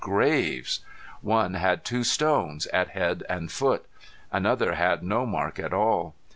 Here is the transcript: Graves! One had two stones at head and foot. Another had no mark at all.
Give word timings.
Graves! 0.03 0.79
One 1.21 1.53
had 1.53 1.85
two 1.85 2.03
stones 2.03 2.65
at 2.73 2.87
head 2.89 3.23
and 3.29 3.51
foot. 3.51 3.85
Another 4.31 4.73
had 4.73 5.03
no 5.03 5.27
mark 5.27 5.59
at 5.59 5.73
all. 5.73 6.15